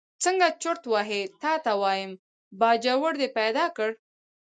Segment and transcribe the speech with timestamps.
[0.23, 2.11] څنګه چرت وهې تا ته وایم،
[2.59, 3.89] باجوړ دې پیدا کړ.